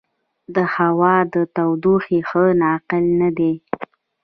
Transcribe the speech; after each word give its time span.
هوا 0.73 1.15
د 1.33 1.35
تودوخې 1.55 2.19
ښه 2.29 2.43
ناقل 2.61 3.03
نه 3.21 3.29
دی. 3.37 3.53